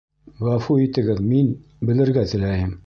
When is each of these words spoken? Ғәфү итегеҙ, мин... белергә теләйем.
Ғәфү 0.47 0.77
итегеҙ, 0.85 1.21
мин... 1.33 1.55
белергә 1.91 2.27
теләйем. 2.35 2.77